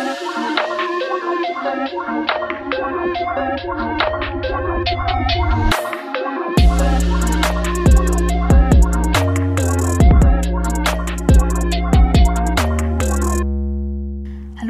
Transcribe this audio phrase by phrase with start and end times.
[0.00, 0.14] Hallo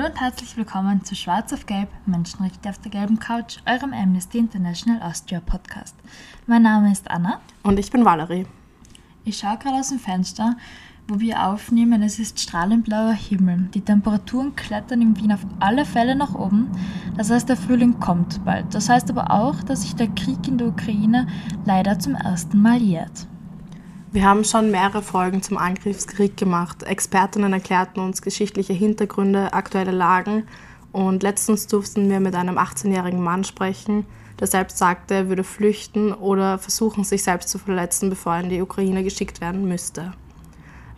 [0.05, 5.01] und herzlich willkommen zu Schwarz auf Gelb, Menschenrechte auf der gelben Couch, eurem Amnesty International
[5.01, 5.95] Austria Podcast.
[6.49, 7.41] Mein Name ist Anna.
[7.63, 8.49] Und ich bin Valerie.
[9.25, 10.57] Ich schaue gerade aus dem Fenster,
[11.11, 12.03] wo wir aufnehmen.
[12.03, 13.69] Es ist strahlend blauer Himmel.
[13.75, 16.71] Die Temperaturen klettern in Wien auf alle Fälle nach oben.
[17.17, 18.73] Das heißt, der Frühling kommt bald.
[18.73, 21.27] Das heißt aber auch, dass sich der Krieg in der Ukraine
[21.65, 23.27] leider zum ersten Mal jährt.
[24.13, 26.85] Wir haben schon mehrere Folgen zum Angriffskrieg gemacht.
[26.85, 30.45] Expertinnen erklärten uns geschichtliche Hintergründe, aktuelle Lagen
[30.93, 34.07] und letztens durften wir mit einem 18-jährigen Mann sprechen,
[34.41, 38.51] der selbst sagte, er würde flüchten oder versuchen, sich selbst zu verletzen, bevor er in
[38.51, 40.13] die Ukraine geschickt werden müsste.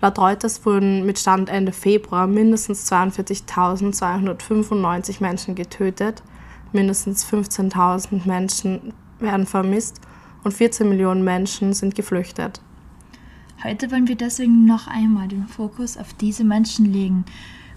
[0.02, 6.24] Laut Reuters wurden mit Stand Ende Februar mindestens 42.295 Menschen getötet,
[6.72, 10.00] mindestens 15.000 Menschen werden vermisst
[10.42, 12.60] und 14 Millionen Menschen sind geflüchtet.
[13.62, 17.24] Heute wollen wir deswegen noch einmal den Fokus auf diese Menschen legen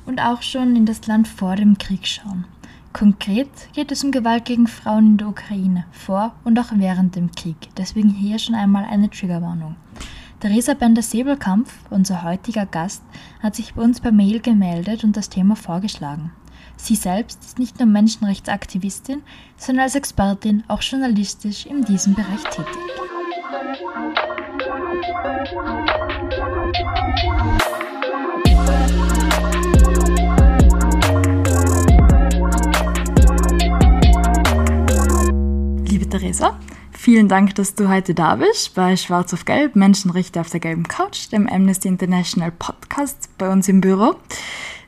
[0.07, 2.45] und auch schon in das Land vor dem Krieg schauen.
[2.91, 7.29] Konkret geht es um Gewalt gegen Frauen in der Ukraine, vor und auch während dem
[7.29, 7.57] Krieg.
[7.77, 9.75] Deswegen hier schon einmal eine Triggerwarnung.
[10.45, 13.01] Theresa Bender-Säbelkampf, unser heutiger Gast,
[13.41, 16.33] hat sich bei uns per Mail gemeldet und das Thema vorgeschlagen.
[16.77, 19.23] Sie selbst ist nicht nur Menschenrechtsaktivistin,
[19.57, 22.67] sondern als Expertin auch journalistisch in diesem Bereich tätig.
[35.89, 36.59] Liebe Theresa,
[37.05, 40.87] vielen Dank, dass du heute da bist bei Schwarz auf Gelb, Menschenrechte auf der gelben
[40.87, 44.15] Couch, dem Amnesty International Podcast bei uns im Büro.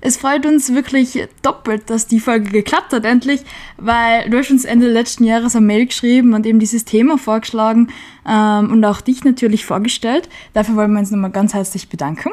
[0.01, 3.41] Es freut uns wirklich doppelt, dass die Folge geklappt hat, endlich,
[3.77, 7.89] weil du hast uns Ende letzten Jahres eine Mail geschrieben und eben dieses Thema vorgeschlagen
[8.27, 10.27] ähm, und auch dich natürlich vorgestellt.
[10.53, 12.31] Dafür wollen wir uns nochmal ganz herzlich bedanken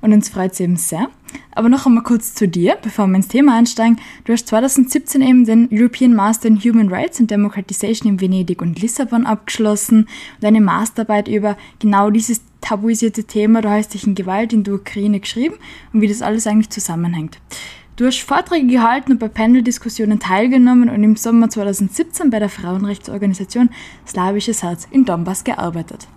[0.00, 1.08] und uns freut es eben sehr.
[1.54, 4.00] Aber noch einmal kurz zu dir, bevor wir ins Thema einsteigen.
[4.24, 8.80] Du hast 2017 eben den European Master in Human Rights and Democratization in Venedig und
[8.80, 10.08] Lissabon abgeschlossen
[10.40, 15.56] und eine Masterarbeit über genau dieses tabuisierte Thema der häuslichen Gewalt in der Ukraine geschrieben
[15.92, 17.38] und wie das alles eigentlich zusammenhängt.
[17.96, 23.68] Du hast Vorträge gehalten und bei Panel-Diskussionen teilgenommen und im Sommer 2017 bei der Frauenrechtsorganisation
[24.06, 26.08] Slawisches Herz in Donbass gearbeitet.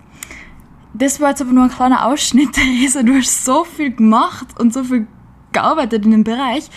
[0.94, 3.02] Das war jetzt aber nur ein kleiner Ausschnitt, Theresa.
[3.02, 5.06] Du hast so viel gemacht und so viel
[5.56, 6.68] gearbeitet in dem Bereich.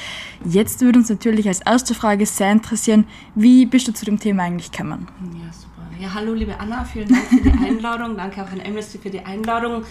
[0.46, 4.44] Jetzt würde uns natürlich als erste Frage sehr interessieren, wie bist du zu dem Thema
[4.44, 5.08] eigentlich gekommen?
[5.34, 5.70] Ja, super.
[6.02, 8.16] Ja, hallo liebe Anna, vielen Dank für die Einladung.
[8.16, 9.84] Danke auch an Amnesty für die Einladung.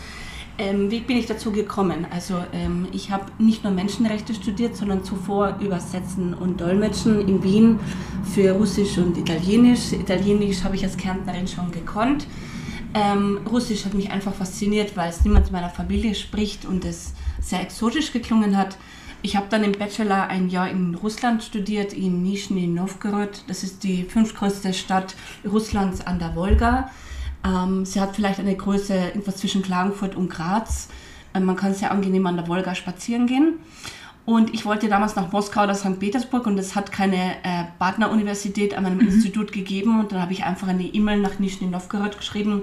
[0.57, 2.07] Ähm, wie bin ich dazu gekommen?
[2.11, 7.79] Also ähm, ich habe nicht nur Menschenrechte studiert, sondern zuvor Übersetzen und Dolmetschen in Wien
[8.35, 9.93] für Russisch und Italienisch.
[9.93, 12.27] Italienisch habe ich als Kärntnerin schon gekonnt.
[12.95, 17.13] Ähm, Russisch hat mich einfach fasziniert, weil es niemand in meiner Familie spricht und es
[17.41, 18.77] sehr exotisch geklungen hat.
[19.21, 23.43] Ich habe dann im Bachelor ein Jahr in Russland studiert, in Nizhny Novgorod.
[23.49, 26.91] Das ist die fünftgrößte Stadt Russlands an der Wolga.
[27.45, 30.89] Ähm, sie hat vielleicht eine Größe etwas zwischen Klagenfurt und Graz.
[31.35, 33.55] Ähm, man kann sehr angenehm an der Wolga spazieren gehen.
[34.25, 35.99] Und ich wollte damals nach Moskau oder St.
[35.99, 39.09] Petersburg und es hat keine äh, Partneruniversität an meinem mhm.
[39.09, 39.99] Institut gegeben.
[39.99, 42.63] Und dann habe ich einfach eine E-Mail nach Nizhny Novgorod geschrieben,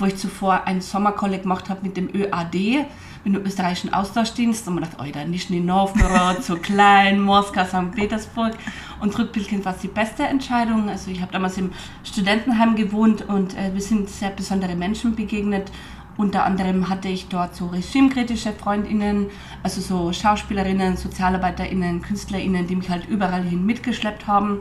[0.00, 2.86] wo ich zuvor ein Sommerkolleg gemacht habe mit dem ÖAD,
[3.24, 4.66] mit dem österreichischen Austauschdienst.
[4.66, 7.92] Und man dachte, oh, da Nizhny Novgorod, so klein, Moskau, St.
[7.94, 8.54] Petersburg.
[9.00, 10.88] Und rückblickend war die beste Entscheidung.
[10.88, 11.70] Also ich habe damals im
[12.02, 15.70] Studentenheim gewohnt und äh, wir sind sehr besondere Menschen begegnet.
[16.16, 19.28] Unter anderem hatte ich dort so regimekritische Freundinnen,
[19.62, 24.58] also so Schauspielerinnen, Sozialarbeiterinnen, Künstlerinnen, die mich halt überall hin mitgeschleppt haben.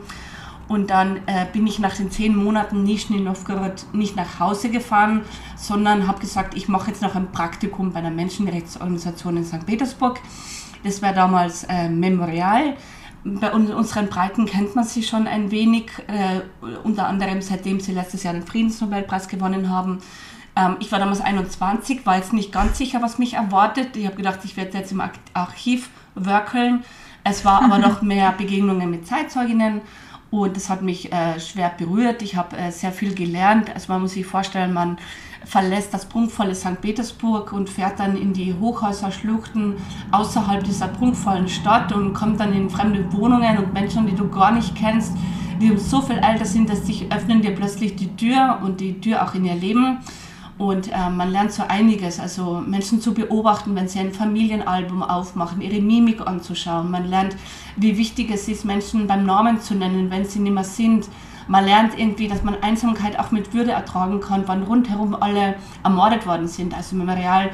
[0.69, 5.23] Und dann äh, bin ich nach den zehn Monaten Nizhny Novgorod nicht nach Hause gefahren,
[5.57, 9.65] sondern habe gesagt, ich mache jetzt noch ein Praktikum bei einer Menschenrechtsorganisation in St.
[9.65, 10.19] Petersburg.
[10.83, 12.75] Das war damals äh, Memorial.
[13.23, 16.41] Bei unseren Breiten kennt man sie schon ein wenig, äh,
[16.83, 19.97] unter anderem seitdem sie letztes Jahr den Friedensnobelpreis gewonnen haben.
[20.55, 23.97] Ähm, ich war damals 21, war jetzt nicht ganz sicher, was mich erwartet.
[23.97, 25.01] Ich habe gedacht, ich werde jetzt im
[25.33, 26.83] Archiv werkeln.
[27.23, 29.81] Es war aber noch mehr Begegnungen mit Zeitzeuginnen
[30.31, 32.21] und das hat mich äh, schwer berührt.
[32.21, 33.73] Ich habe äh, sehr viel gelernt.
[33.73, 34.97] Also man muss sich vorstellen, man
[35.45, 36.79] verlässt das prunkvolle St.
[36.81, 39.75] Petersburg und fährt dann in die Hochhäuserschluchten
[40.11, 44.51] außerhalb dieser prunkvollen Stadt und kommt dann in fremde Wohnungen und Menschen, die du gar
[44.51, 45.13] nicht kennst,
[45.59, 49.23] die so viel älter sind, dass sich öffnen dir plötzlich die Tür und die Tür
[49.23, 49.99] auch in ihr Leben.
[50.59, 55.61] Und äh, man lernt so einiges, also Menschen zu beobachten, wenn sie ein Familienalbum aufmachen,
[55.61, 56.91] ihre Mimik anzuschauen.
[56.91, 57.37] Man lernt,
[57.77, 61.07] wie wichtig es ist, Menschen beim Namen zu nennen, wenn sie nicht mehr sind.
[61.47, 66.27] Man lernt irgendwie, dass man Einsamkeit auch mit Würde ertragen kann, wann rundherum alle ermordet
[66.27, 66.75] worden sind.
[66.75, 67.51] Also Memorial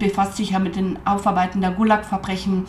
[0.00, 2.64] befasst sich ja mit den Aufarbeiten der Gulag-Verbrechen.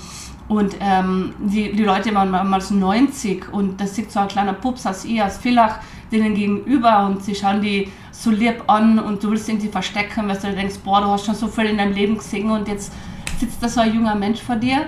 [0.47, 4.85] Und ähm, die, die Leute waren damals 90 und das sieht so ein kleiner Pups
[4.85, 5.79] aus ihr, aus Villach,
[6.13, 10.38] denen gegenüber und sie schauen die so lieb an und du willst irgendwie verstecken, weil
[10.38, 12.94] du denkst, boah, du hast schon so viel in deinem Leben gesehen und jetzt
[13.39, 14.86] sitzt da so ein junger Mensch vor dir.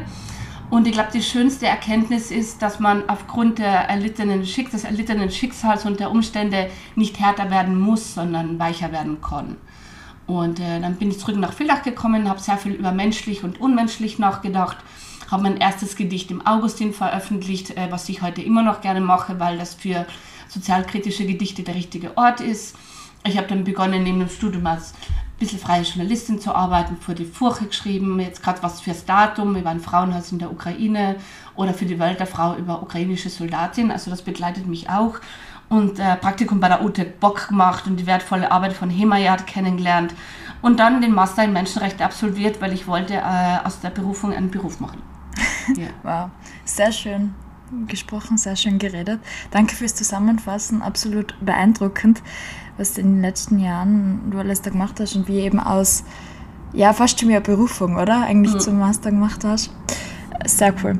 [0.69, 5.29] Und ich glaube, die schönste Erkenntnis ist, dass man aufgrund der erlittenen Schick des erlittenen
[5.29, 9.57] Schicksals und der Umstände nicht härter werden muss, sondern weicher werden kann.
[10.27, 13.61] Und äh, dann bin ich zurück nach Villach gekommen, habe sehr viel über menschlich und
[13.61, 14.77] unmenschlich nachgedacht,
[15.29, 19.39] habe mein erstes Gedicht im Augustin veröffentlicht, äh, was ich heute immer noch gerne mache,
[19.39, 20.07] weil das für
[20.47, 22.75] sozialkritische Gedichte der richtige Ort ist.
[23.23, 27.15] Ich habe dann begonnen, neben dem Studium als ein bisschen freie Journalistin zu arbeiten, für
[27.15, 31.15] die Furche geschrieben, jetzt gerade was fürs Datum über ein Frauenhaus in der Ukraine
[31.55, 33.91] oder für die Welt der Frau über ukrainische Soldatin.
[33.91, 35.15] Also das begleitet mich auch.
[35.67, 40.13] Und äh, Praktikum bei der UTEC Bock gemacht und die wertvolle Arbeit von Hemayat kennengelernt.
[40.61, 44.51] Und dann den Master in Menschenrechte absolviert, weil ich wollte äh, aus der Berufung einen
[44.51, 45.01] Beruf machen.
[45.75, 45.87] Ja.
[46.03, 46.29] wow,
[46.63, 47.33] sehr schön
[47.87, 49.19] gesprochen, sehr schön geredet.
[49.51, 52.21] Danke fürs Zusammenfassen, absolut beeindruckend,
[52.77, 56.03] was du in den letzten Jahren du alles da gemacht hast und wie eben aus,
[56.73, 58.23] ja, fast schon wie eine Berufung, oder?
[58.23, 58.59] Eigentlich mhm.
[58.59, 59.71] zum Master gemacht hast.
[60.45, 60.99] Sehr cool.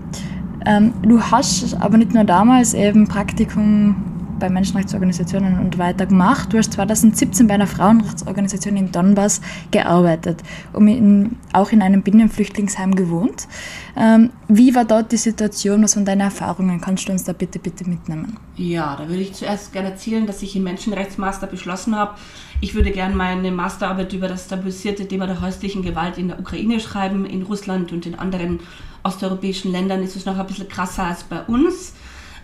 [0.65, 6.53] Ähm, du hast aber nicht nur damals eben Praktikum bei Menschenrechtsorganisationen und weiter gemacht.
[6.53, 9.41] Du hast 2017 bei einer Frauenrechtsorganisation in Donbass
[9.71, 10.41] gearbeitet
[10.73, 13.47] und in, auch in einem Binnenflüchtlingsheim gewohnt.
[13.95, 15.83] Ähm, wie war dort die Situation?
[15.83, 16.81] Was waren deine Erfahrungen?
[16.81, 18.37] Kannst du uns da bitte, bitte mitnehmen?
[18.55, 22.15] Ja, da würde ich zuerst gerne erzählen, dass ich im Menschenrechtsmaster beschlossen habe,
[22.61, 26.79] ich würde gerne meine Masterarbeit über das tabuisierte Thema der häuslichen Gewalt in der Ukraine
[26.79, 27.25] schreiben.
[27.25, 28.59] In Russland und in anderen
[29.03, 31.93] osteuropäischen Ländern ist es noch ein bisschen krasser als bei uns.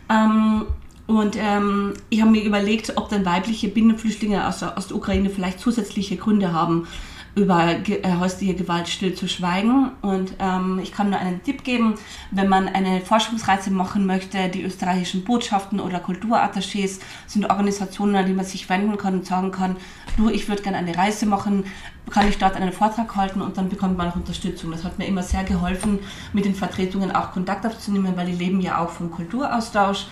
[0.09, 0.65] Ähm,
[1.12, 6.16] und ähm, ich habe mir überlegt, ob dann weibliche Binnenflüchtlinge aus der Ostukraine vielleicht zusätzliche
[6.16, 6.88] Gründe haben,
[7.36, 9.92] über äh, häusliche Gewalt still zu schweigen.
[10.02, 11.96] Und ähm, ich kann nur einen Tipp geben,
[12.31, 18.34] wenn man eine Forschungsreise machen möchte, die österreichischen Botschaften oder Kulturattachés sind Organisationen, an die
[18.34, 19.75] man sich wenden kann und sagen kann,
[20.16, 21.66] du, ich würde gerne eine Reise machen,
[22.10, 24.72] kann ich dort einen Vortrag halten und dann bekommt man auch Unterstützung.
[24.72, 26.00] Das hat mir immer sehr geholfen,
[26.31, 30.08] mit den Vertretungen auch Kontakt aufzunehmen, weil die leben ja auch vom Kulturaustausch.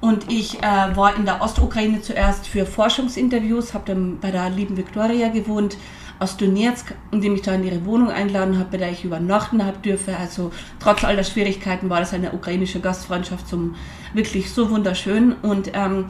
[0.00, 4.76] Und ich äh, war in der Ostukraine zuerst für Forschungsinterviews, habe dann bei der lieben
[4.76, 5.76] Viktoria gewohnt
[6.18, 9.78] aus Donetsk, indem ich da in ihre Wohnung einladen habe, bei der ich übernachten habe
[9.78, 10.16] dürfe.
[10.16, 10.50] Also
[10.80, 13.74] trotz all der Schwierigkeiten war das eine ukrainische Gastfreundschaft zum
[14.14, 15.34] wirklich so wunderschön.
[15.42, 16.06] Und ähm,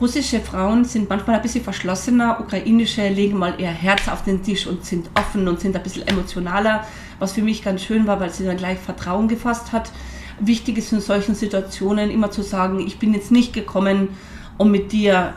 [0.00, 4.66] russische Frauen sind manchmal ein bisschen verschlossener, ukrainische legen mal ihr Herz auf den Tisch
[4.66, 6.86] und sind offen und sind ein bisschen emotionaler,
[7.18, 9.90] was für mich ganz schön war, weil sie dann gleich Vertrauen gefasst hat
[10.40, 14.08] wichtig ist in solchen Situationen immer zu sagen, ich bin jetzt nicht gekommen,
[14.58, 15.34] um mit dir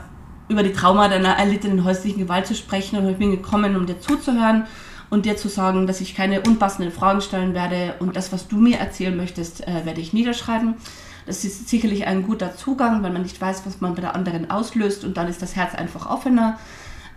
[0.48, 4.00] über die Trauma deiner erlittenen häuslichen Gewalt zu sprechen, sondern ich bin gekommen, um dir
[4.00, 4.66] zuzuhören
[5.10, 8.56] und dir zu sagen, dass ich keine unpassenden Fragen stellen werde und das, was du
[8.56, 10.74] mir erzählen möchtest, äh, werde ich niederschreiben.
[11.26, 14.50] Das ist sicherlich ein guter Zugang, weil man nicht weiß, was man bei der anderen
[14.50, 16.58] auslöst und dann ist das Herz einfach offener.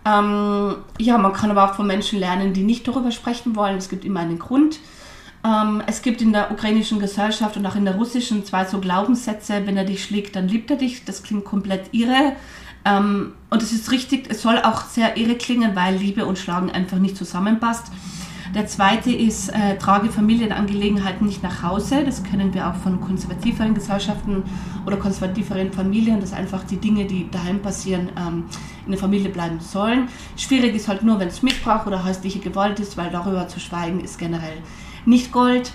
[0.04, 3.76] Ähm, ja, man kann aber auch von Menschen lernen, die nicht darüber sprechen wollen.
[3.76, 4.80] Es gibt immer einen Grund.
[5.42, 9.62] Ähm, es gibt in der ukrainischen Gesellschaft und auch in der russischen zwei so Glaubenssätze,
[9.64, 11.04] wenn er dich schlägt, dann liebt er dich.
[11.04, 12.34] Das klingt komplett irre.
[12.84, 16.70] Ähm, und es ist richtig, es soll auch sehr irre klingen, weil Liebe und Schlagen
[16.70, 17.86] einfach nicht zusammenpasst.
[18.54, 22.04] Der zweite ist, äh, trage Familienangelegenheiten nicht nach Hause.
[22.04, 24.42] Das kennen wir auch von konservativeren Gesellschaften
[24.84, 28.44] oder konservativeren Familien, dass einfach die Dinge, die daheim passieren, ähm,
[28.86, 30.08] in der Familie bleiben sollen.
[30.36, 34.00] Schwierig ist halt nur, wenn es Missbrauch oder häusliche Gewalt ist, weil darüber zu schweigen
[34.00, 34.58] ist generell
[35.04, 35.72] nicht Gold.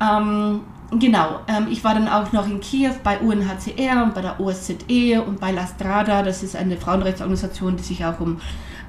[0.00, 4.40] Ähm, genau, ähm, ich war dann auch noch in Kiew bei UNHCR und bei der
[4.40, 6.22] OSZE und bei La Strada.
[6.22, 8.40] Das ist eine Frauenrechtsorganisation, die sich auch um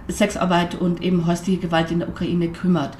[0.07, 2.97] Sexarbeit und eben häusliche Gewalt in der Ukraine kümmert.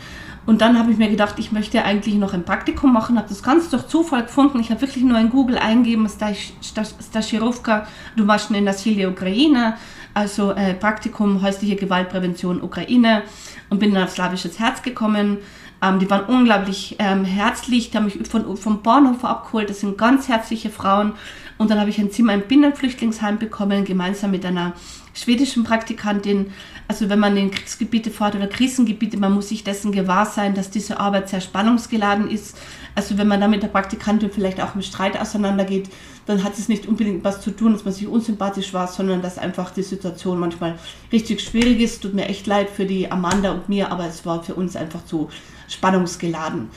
[0.48, 3.44] Und dann habe ich mir gedacht, ich möchte eigentlich noch ein Praktikum machen, habe das
[3.44, 4.62] ganz durch Zufall gefunden.
[4.62, 9.76] Ich habe wirklich nur in Google eingeben, Stashirovka Dumaschne Nasilie Ukraine,
[10.14, 13.24] also äh, Praktikum häusliche Gewaltprävention Ukraine
[13.70, 15.40] und bin dann auf slawisches Herz gekommen
[15.82, 19.70] ähm, die waren unglaublich ähm, herzlich, die haben mich von, vom Bahnhof abgeholt.
[19.70, 21.14] Das sind ganz herzliche Frauen.
[21.58, 24.74] Und dann habe ich ein Zimmer im Binnenflüchtlingsheim bekommen, gemeinsam mit einer
[25.14, 26.52] schwedischen Praktikantin.
[26.88, 30.70] Also wenn man in Kriegsgebiete fährt oder Krisengebiete, man muss sich dessen gewahr sein, dass
[30.70, 32.58] diese Arbeit sehr spannungsgeladen ist.
[32.96, 35.90] Also wenn man da mit der Praktikantin vielleicht auch im Streit auseinandergeht,
[36.28, 39.38] dann hat es nicht unbedingt was zu tun, dass man sich unsympathisch war, sondern dass
[39.38, 40.78] einfach die Situation manchmal
[41.12, 42.02] richtig schwierig ist.
[42.02, 45.04] Tut mir echt leid für die Amanda und mir, aber es war für uns einfach
[45.06, 45.30] zu
[45.68, 46.70] spannungsgeladen.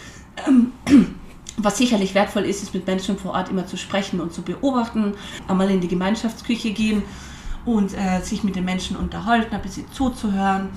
[0.46, 0.72] Ähm,
[1.56, 5.14] was sicherlich wertvoll ist, ist mit Menschen vor Ort immer zu sprechen und zu beobachten,
[5.46, 7.02] einmal in die Gemeinschaftsküche gehen
[7.64, 10.70] und äh, sich mit den Menschen unterhalten, ein bisschen zuzuhören,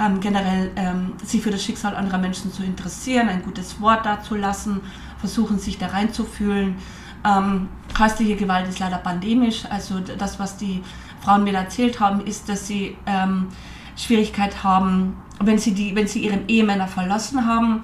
[0.00, 4.80] ähm, generell ähm, sich für das Schicksal anderer Menschen zu interessieren, ein gutes Wort dazulassen,
[5.18, 6.76] versuchen sich da reinzufühlen.
[7.22, 10.82] Ähm, häusliche Gewalt ist leider pandemisch, also das, was die
[11.22, 13.48] Frauen mir erzählt haben, ist, dass sie ähm,
[13.94, 17.82] Schwierigkeit haben, wenn sie, die, wenn sie ihren Ehemänner verlassen haben,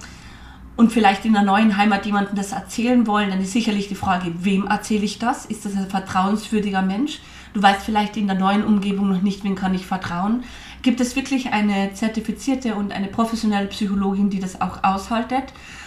[0.76, 4.32] und vielleicht in der neuen Heimat jemandem das erzählen wollen, dann ist sicherlich die Frage,
[4.40, 5.46] wem erzähle ich das?
[5.46, 7.20] Ist das ein vertrauenswürdiger Mensch?
[7.54, 10.44] Du weißt vielleicht in der neuen Umgebung noch nicht, wen kann ich vertrauen.
[10.82, 15.44] Gibt es wirklich eine zertifizierte und eine professionelle Psychologin, die das auch aushaltet?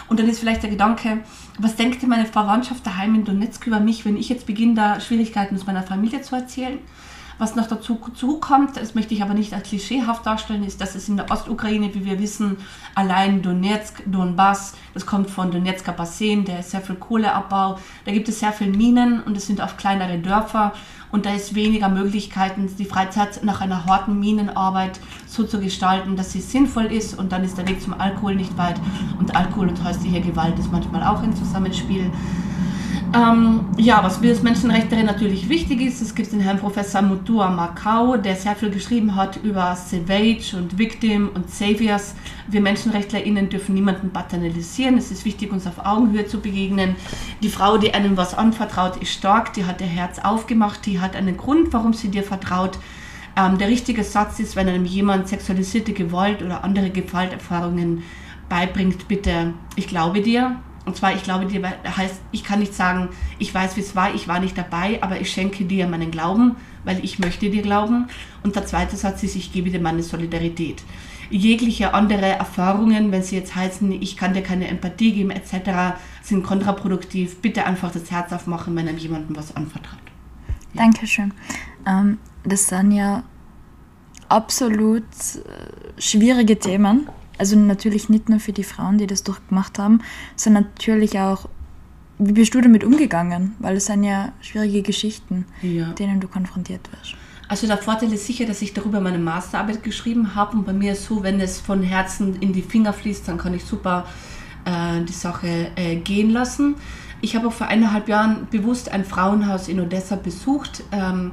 [0.07, 1.19] Und dann ist vielleicht der Gedanke,
[1.59, 4.99] was denkt denn meine Verwandtschaft daheim in Donetsk über mich, wenn ich jetzt beginne, da
[4.99, 6.79] Schwierigkeiten aus meiner Familie zu erzählen?
[7.39, 11.08] Was noch dazu, zukommt, das möchte ich aber nicht als klischeehaft darstellen, ist, dass es
[11.08, 12.58] in der Ostukraine, wie wir wissen,
[12.96, 18.27] allein Donetsk, Donbass, das kommt von Donetsker Bassin, der ist sehr viel Kohleabbau, da gibt
[18.27, 20.74] es sehr viele Minen und es sind oft kleinere Dörfer.
[21.12, 26.34] Und da ist weniger Möglichkeiten, die Freizeit nach einer harten Minenarbeit so zu gestalten, dass
[26.34, 27.17] sie sinnvoll ist.
[27.17, 28.79] Und dann ist der Weg zum Alkohol nicht weit.
[29.17, 32.12] Und Alkohol und häusliche Gewalt ist manchmal auch ein Zusammenspiel.
[33.11, 37.49] Ähm, ja, was für das Menschenrechte natürlich wichtig ist, es gibt den Herrn Professor Mutua
[37.49, 42.13] Macau, der sehr viel geschrieben hat über Savage und Victim und Saviors.
[42.47, 44.95] Wir MenschenrechtlerInnen dürfen niemanden paternalisieren.
[44.95, 46.95] Es ist wichtig, uns auf Augenhöhe zu begegnen.
[47.41, 51.15] Die Frau, die einem was anvertraut, ist stark, die hat ihr Herz aufgemacht, die hat
[51.15, 52.77] einen Grund, warum sie dir vertraut.
[53.35, 58.03] Ähm, der richtige Satz ist, wenn einem jemand sexualisierte Gewalt oder andere Gewalterfahrungen
[58.49, 61.62] beibringt, bitte, ich glaube dir, und zwar, ich glaube dir,
[61.98, 65.19] heißt, ich kann nicht sagen, ich weiß, wie es war, ich war nicht dabei, aber
[65.19, 68.07] ich schenke dir meinen Glauben, weil ich möchte dir glauben.
[68.43, 70.81] Und der zweite Satz ist, ich gebe dir meine Solidarität.
[71.29, 76.43] Jegliche andere Erfahrungen, wenn sie jetzt heißen, ich kann dir keine Empathie geben, etc., sind
[76.43, 77.39] kontraproduktiv.
[77.41, 80.00] Bitte einfach das Herz aufmachen, wenn einem jemandem was anvertraut.
[80.74, 80.81] Ja.
[80.81, 81.33] Dankeschön.
[81.86, 83.24] Ähm, das sind ja
[84.27, 87.09] absolut äh, schwierige Themen
[87.39, 90.01] also natürlich nicht nur für die Frauen, die das durchgemacht haben,
[90.36, 91.48] sondern natürlich auch,
[92.19, 93.55] wie bist du damit umgegangen?
[93.60, 95.93] Weil es sind ja schwierige Geschichten, ja.
[95.93, 97.15] denen du konfrontiert wirst.
[97.48, 100.91] Also der Vorteil ist sicher, dass ich darüber meine Masterarbeit geschrieben habe und bei mir
[100.91, 104.05] ist so, wenn es von Herzen in die Finger fließt, dann kann ich super
[104.65, 106.75] äh, die Sache äh, gehen lassen.
[107.21, 110.83] Ich habe auch vor eineinhalb Jahren bewusst ein Frauenhaus in Odessa besucht.
[110.91, 111.31] Ähm,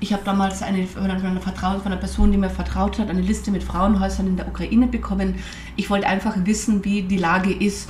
[0.00, 3.20] ich habe damals eine, von einer, Vertrauen, von einer Person, die mir vertraut hat, eine
[3.20, 5.36] Liste mit Frauenhäusern in der Ukraine bekommen.
[5.76, 7.88] Ich wollte einfach wissen, wie die Lage ist.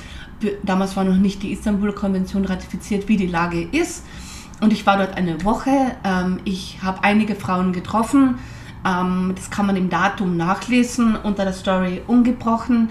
[0.63, 4.05] Damals war noch nicht die Istanbul-Konvention ratifiziert, wie die Lage ist.
[4.61, 5.71] Und ich war dort eine Woche.
[6.03, 8.37] Ähm, ich habe einige Frauen getroffen.
[8.85, 12.89] Ähm, das kann man im Datum nachlesen unter der Story ungebrochen.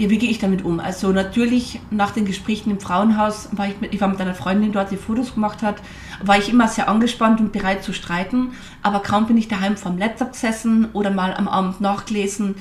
[0.00, 0.80] Ja, wie gehe ich damit um?
[0.80, 4.72] Also natürlich nach den Gesprächen im Frauenhaus war ich mit, ich war mit einer Freundin
[4.72, 5.76] dort, die Fotos gemacht hat,
[6.22, 8.52] war ich immer sehr angespannt und bereit zu streiten.
[8.82, 12.54] Aber kaum bin ich daheim vom Laptop gesessen oder mal am Abend nachgelesen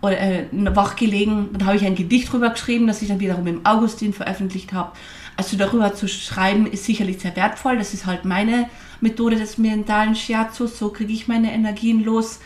[0.00, 3.46] oder äh, wach gelegen, dann habe ich ein Gedicht drüber geschrieben, das ich dann wiederum
[3.46, 4.92] im Augustin veröffentlicht habe.
[5.36, 7.76] Also darüber zu schreiben ist sicherlich sehr wertvoll.
[7.76, 8.70] Das ist halt meine
[9.02, 10.78] Methode des mentalen Shiatsus.
[10.78, 12.40] So kriege ich meine Energien los.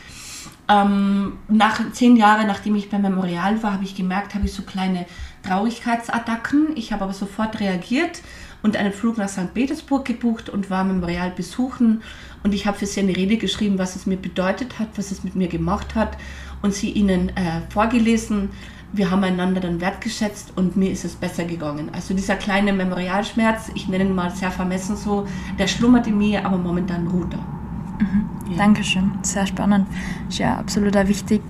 [0.70, 4.62] Ähm, nach zehn Jahren, nachdem ich beim Memorial war, habe ich gemerkt, habe ich so
[4.62, 5.04] kleine
[5.42, 6.76] Traurigkeitsattacken.
[6.76, 8.22] Ich habe aber sofort reagiert
[8.62, 9.52] und einen Flug nach St.
[9.52, 12.02] Petersburg gebucht und war Memorial besuchen.
[12.44, 15.24] Und ich habe für sie eine Rede geschrieben, was es mir bedeutet hat, was es
[15.24, 16.16] mit mir gemacht hat
[16.62, 18.50] und sie ihnen äh, vorgelesen.
[18.92, 21.90] Wir haben einander dann wertgeschätzt und mir ist es besser gegangen.
[21.92, 25.26] Also dieser kleine Memorialschmerz, ich nenne ihn mal sehr vermessen so,
[25.58, 27.59] der schlummert in mir, aber momentan ruht er.
[28.00, 28.50] Mhm.
[28.50, 28.56] Ja.
[28.58, 29.86] Dankeschön, sehr spannend.
[30.28, 31.42] Ist ja absolut wichtig,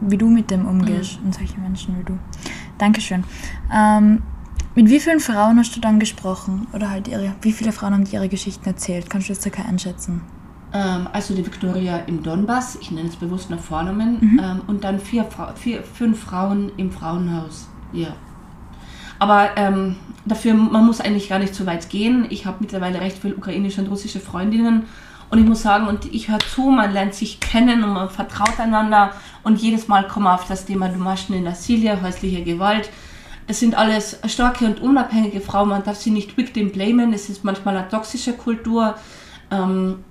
[0.00, 1.26] wie du mit dem umgehst mhm.
[1.26, 2.18] und solche Menschen wie du.
[2.78, 3.24] Dankeschön.
[3.72, 4.22] Ähm,
[4.74, 6.66] mit wie vielen Frauen hast du dann gesprochen?
[6.72, 9.08] Oder halt ihre, wie viele Frauen haben dir ihre Geschichten erzählt?
[9.08, 10.22] Kannst du das circa einschätzen?
[10.72, 14.40] Ähm, also die Victoria im Donbass, ich nenne es bewusst nach Vornamen, mhm.
[14.42, 17.68] ähm, und dann vier, vier, fünf Frauen im Frauenhaus.
[17.92, 18.16] Ja.
[19.20, 19.94] Aber ähm,
[20.24, 22.26] dafür, man muss eigentlich gar nicht so weit gehen.
[22.30, 24.82] Ich habe mittlerweile recht viele ukrainische und russische Freundinnen
[25.34, 28.60] und ich muss sagen, und ich höre zu, man lernt sich kennen und man vertraut
[28.60, 29.10] einander.
[29.42, 32.88] Und jedes Mal kommen wir auf das Thema Domaschne Nasilia, häusliche Gewalt.
[33.48, 35.70] Das sind alles starke und unabhängige Frauen.
[35.70, 37.12] Man darf sie nicht victim blamen.
[37.12, 38.94] Es ist manchmal eine toxische Kultur.
[39.50, 40.04] Ähm,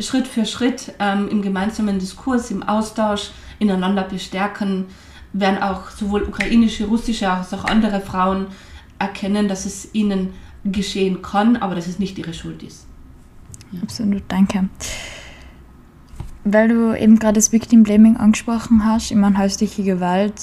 [0.00, 4.86] Schritt für Schritt ähm, im gemeinsamen Diskurs, im Austausch ineinander bestärken,
[5.34, 8.46] werden auch sowohl ukrainische, russische als auch andere Frauen
[8.98, 10.32] erkennen, dass es ihnen
[10.64, 12.86] geschehen kann, aber dass es nicht ihre Schuld ist.
[13.80, 14.68] Absolut, danke.
[16.44, 20.34] Weil du eben gerade das Victim Blaming angesprochen hast, ich meine, häusliche Gewalt,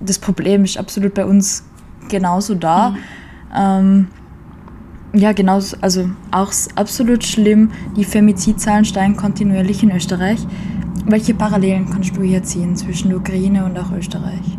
[0.00, 1.64] das Problem ist absolut bei uns
[2.08, 2.90] genauso da.
[2.90, 2.96] Mhm.
[3.54, 4.08] Ähm,
[5.12, 7.70] ja, genau, also auch absolut schlimm.
[7.96, 10.46] Die Femizidzahlen steigen kontinuierlich in Österreich.
[11.06, 14.58] Welche Parallelen kannst du hier ziehen zwischen der Ukraine und auch Österreich?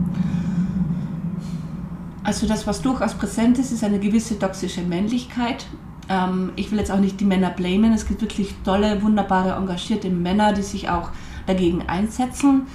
[2.23, 5.65] Also das, was durchaus präsent ist, ist eine gewisse toxische Männlichkeit.
[6.09, 7.93] Ähm, ich will jetzt auch nicht die Männer blamen.
[7.93, 11.09] Es gibt wirklich tolle, wunderbare, engagierte Männer, die sich auch
[11.45, 12.67] dagegen einsetzen.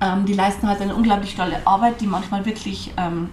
[0.00, 3.28] Ähm, die leisten halt eine unglaublich tolle Arbeit, die manchmal wirklich ähm,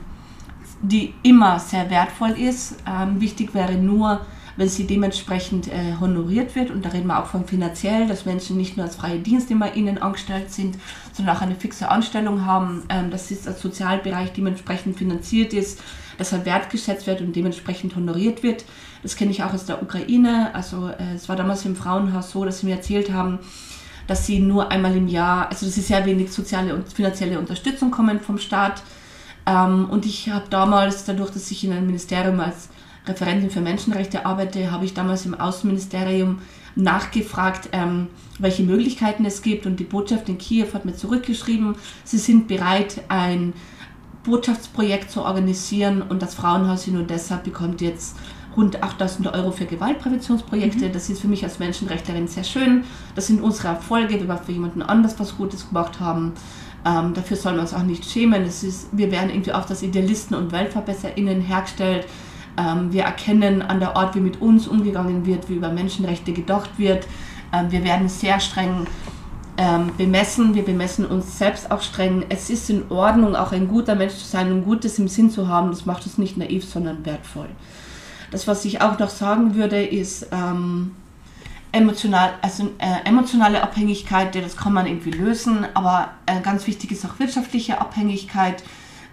[0.81, 2.75] die immer sehr wertvoll ist.
[2.87, 4.21] Ähm, wichtig wäre nur,
[4.57, 6.71] wenn sie dementsprechend äh, honoriert wird.
[6.71, 9.97] Und da reden wir auch von finanziell, dass Menschen nicht nur als freie Dienstnehmer ihnen
[9.99, 10.77] angestellt sind,
[11.13, 15.81] sondern auch eine fixe Anstellung haben, ähm, dass der Sozialbereich dementsprechend finanziert ist,
[16.17, 18.65] dass er wertgeschätzt wird und dementsprechend honoriert wird.
[19.07, 20.53] Das kenne ich auch aus der Ukraine.
[20.53, 23.39] Also äh, es war damals im Frauenhaus so, dass sie mir erzählt haben,
[24.05, 27.89] dass sie nur einmal im Jahr, also dass sie sehr wenig soziale und finanzielle Unterstützung
[27.89, 28.83] kommen vom Staat
[29.45, 32.67] ähm, und ich habe damals, dadurch, dass ich in einem Ministerium als
[33.07, 36.39] Referentin für Menschenrechte arbeite, habe ich damals im Außenministerium
[36.75, 38.07] nachgefragt, ähm,
[38.39, 39.65] welche Möglichkeiten es gibt.
[39.65, 43.53] Und die Botschaft in Kiew hat mir zurückgeschrieben, sie sind bereit, ein
[44.25, 48.17] Botschaftsprojekt zu organisieren und das Frauenhaus in Odessa bekommt jetzt
[48.57, 50.87] rund 8000 Euro für Gewaltpräventionsprojekte.
[50.87, 50.91] Mhm.
[50.91, 52.83] Das ist für mich als Menschenrechtlerin sehr schön.
[53.15, 56.33] Das sind unsere Erfolge, wenn wir für jemanden anders was Gutes gemacht haben.
[56.85, 58.43] Ähm, dafür soll man uns auch nicht schämen.
[58.43, 62.07] Es ist, wir werden irgendwie auch als Idealisten und WeltverbesserInnen hergestellt.
[62.57, 66.71] Ähm, wir erkennen an der Art, wie mit uns umgegangen wird, wie über Menschenrechte gedacht
[66.77, 67.07] wird.
[67.53, 68.87] Ähm, wir werden sehr streng
[69.57, 70.55] ähm, bemessen.
[70.55, 72.25] Wir bemessen uns selbst auch streng.
[72.29, 75.47] Es ist in Ordnung, auch ein guter Mensch zu sein und Gutes im Sinn zu
[75.47, 75.69] haben.
[75.69, 77.49] Das macht uns nicht naiv, sondern wertvoll.
[78.31, 80.91] Das, was ich auch noch sagen würde, ist, ähm,
[81.71, 87.05] emotional, also äh, emotionale Abhängigkeit, das kann man irgendwie lösen, aber äh, ganz wichtig ist
[87.05, 88.63] auch wirtschaftliche Abhängigkeit.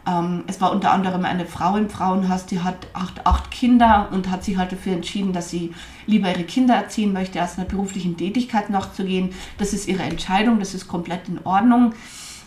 [0.06, 4.30] Ähm, es war unter anderem eine Frau im Frauenhaus, die hat acht, acht Kinder und
[4.30, 5.74] hat sich halt dafür entschieden, dass sie
[6.06, 9.30] lieber ihre Kinder erziehen möchte, als einer beruflichen Tätigkeit nachzugehen.
[9.58, 11.94] Das ist ihre Entscheidung, das ist komplett in Ordnung.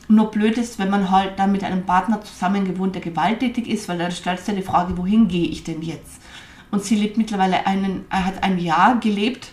[0.09, 3.97] Nur blöd ist, wenn man halt dann mit einem Partner zusammengewohnt, der gewalttätig ist, weil
[3.97, 6.21] dann stellst du dir die Frage, wohin gehe ich denn jetzt?
[6.71, 9.51] Und sie lebt mittlerweile einen, hat ein Jahr gelebt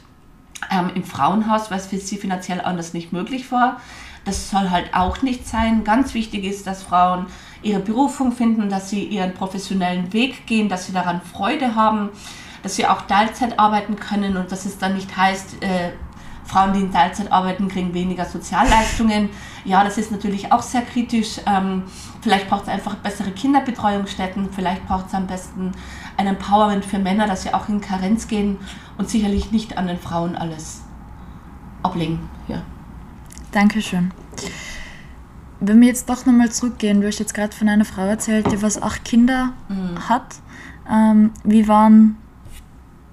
[0.70, 3.80] ähm, im Frauenhaus, was für sie finanziell anders nicht möglich war.
[4.24, 5.84] Das soll halt auch nicht sein.
[5.84, 7.26] Ganz wichtig ist, dass Frauen
[7.62, 12.10] ihre Berufung finden, dass sie ihren professionellen Weg gehen, dass sie daran Freude haben,
[12.62, 15.90] dass sie auch Teilzeit arbeiten können und dass es dann nicht heißt, äh,
[16.46, 19.30] Frauen, die in Teilzeit arbeiten, kriegen weniger Sozialleistungen.
[19.64, 21.40] Ja, das ist natürlich auch sehr kritisch.
[21.46, 21.84] Ähm,
[22.24, 25.72] vielleicht braucht es einfach bessere Kinderbetreuungsstätten, vielleicht braucht es am besten
[26.16, 28.56] ein Empowerment für Männer, dass sie auch in Karenz gehen
[28.96, 30.80] und sicherlich nicht an den Frauen alles
[31.82, 32.18] ablegen.
[32.48, 32.62] Ja.
[33.52, 34.10] Dankeschön.
[35.60, 38.62] Wenn wir jetzt doch nochmal zurückgehen, du hast jetzt gerade von einer Frau erzählt, die
[38.62, 40.08] was acht Kinder mhm.
[40.08, 40.36] hat.
[40.90, 42.16] Ähm, wie waren,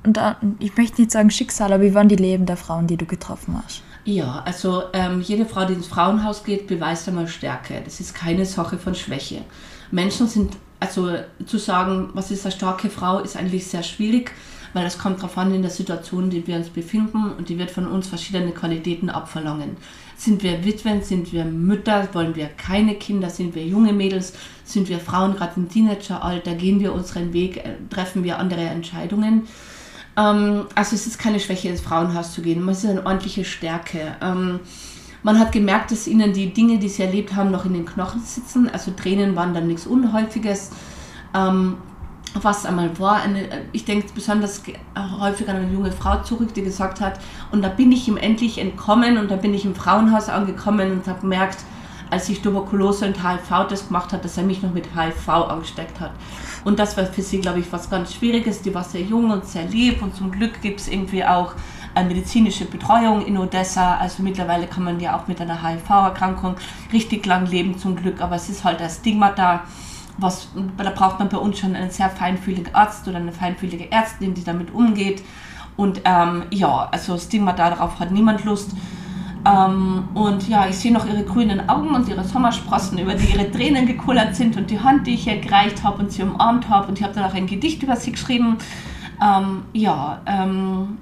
[0.06, 0.18] und
[0.60, 3.62] ich möchte nicht sagen Schicksal, aber wie waren die Leben der Frauen, die du getroffen
[3.62, 3.84] hast?
[4.04, 7.82] Ja, also ähm, jede Frau, die ins Frauenhaus geht, beweist einmal Stärke.
[7.86, 9.44] Das ist keine Sache von Schwäche.
[9.92, 14.32] Menschen sind also zu sagen, was ist eine starke Frau, ist eigentlich sehr schwierig,
[14.74, 17.60] weil es kommt darauf an in der Situation, in der wir uns befinden und die
[17.60, 19.78] wird von uns verschiedene Qualitäten abverlangen.
[20.18, 24.34] Sind wir Witwen, sind wir Mütter, wollen wir keine Kinder, sind wir junge Mädels,
[24.64, 29.48] sind wir Frauen gerade im Teenageralter, gehen wir unseren Weg, äh, treffen wir andere Entscheidungen.
[30.18, 34.16] Ähm, also es ist keine Schwäche, ins Frauenhaus zu gehen, es ist eine ordentliche Stärke.
[34.22, 34.60] Ähm,
[35.24, 38.22] man hat gemerkt, dass ihnen die Dinge, die sie erlebt haben, noch in den Knochen
[38.22, 38.70] sitzen.
[38.70, 40.72] Also Tränen waren dann nichts Unhäufiges.
[41.36, 41.78] Ähm,
[42.34, 44.64] was einmal war, eine, ich denke besonders
[45.20, 47.20] häufig an eine junge Frau zurück, die gesagt hat,
[47.52, 51.08] und da bin ich ihm endlich entkommen und da bin ich im Frauenhaus angekommen und
[51.08, 51.66] habe gemerkt,
[52.12, 56.12] als ich Tuberkulose und HIV-Test gemacht hat, dass er mich noch mit HIV angesteckt hat.
[56.64, 58.62] Und das war für sie, glaube ich, was ganz Schwieriges.
[58.62, 61.54] Die war sehr jung und sehr lieb und zum Glück gibt es irgendwie auch
[61.96, 63.96] äh, medizinische Betreuung in Odessa.
[63.96, 66.56] Also mittlerweile kann man ja auch mit einer HIV-Erkrankung
[66.94, 69.64] richtig lang leben zum Glück, aber es ist halt ein Stigma da.
[70.18, 74.34] Was, da braucht man bei uns schon einen sehr feinfühligen Arzt oder eine feinfühlige Ärztin,
[74.34, 75.24] die damit umgeht.
[75.78, 78.72] Und ähm, ja, also Stigma darauf hat niemand Lust.
[79.46, 83.52] Ähm, und ja, ich sehe noch ihre grünen Augen und ihre Sommersprossen, über die ihre
[83.52, 86.88] Tränen gekullert sind und die Hand, die ich ihr gereicht habe und sie umarmt habe.
[86.88, 88.58] Und ich habe dann auch ein Gedicht über sie geschrieben.
[89.22, 90.98] Ähm, ja, ähm,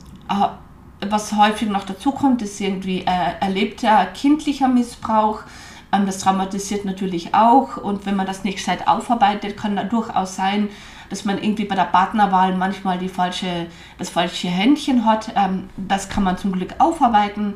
[1.07, 5.41] was häufig noch dazu kommt, ist irgendwie äh, erlebter kindlicher Missbrauch.
[5.91, 7.77] Ähm, das traumatisiert natürlich auch.
[7.77, 10.69] Und wenn man das nicht gescheit aufarbeitet, kann da durchaus sein,
[11.09, 15.33] dass man irgendwie bei der Partnerwahl manchmal die falsche, das falsche Händchen hat.
[15.35, 17.55] Ähm, das kann man zum Glück aufarbeiten.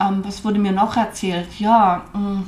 [0.00, 1.58] Ähm, was wurde mir noch erzählt?
[1.58, 2.42] Ja, mh,